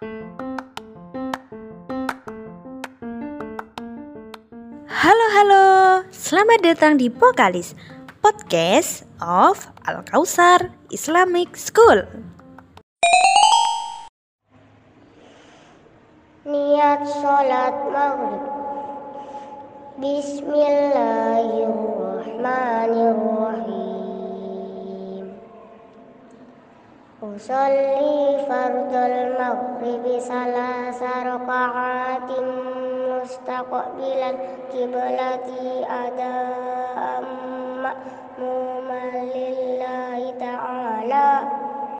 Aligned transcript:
Halo 0.00 0.16
halo, 5.36 5.64
selamat 6.08 6.64
datang 6.64 6.96
di 6.96 7.12
Pokalis 7.12 7.76
Podcast 8.24 9.04
of 9.20 9.68
Al 9.84 10.00
Kausar 10.08 10.72
Islamic 10.88 11.52
School. 11.52 12.08
Niat 16.48 17.04
sholat 17.20 17.76
maghrib. 17.92 18.40
Bismillahirrahmanirrahim 20.00 21.09
أصلي 27.22 28.38
فرض 28.48 28.92
المغرب 28.94 30.18
ثلاث 30.18 31.02
ركعات 31.02 32.30
مستقبلا 33.22 34.30
قبلتي 34.72 35.86
أداء 36.06 37.22
مأموما 37.76 39.04
لله 39.34 40.34
تعالى 40.40 41.59